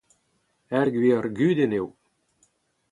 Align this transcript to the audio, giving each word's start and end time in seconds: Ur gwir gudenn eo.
Ur 0.77 0.87
gwir 0.95 1.25
gudenn 1.37 1.77
eo. 1.79 1.87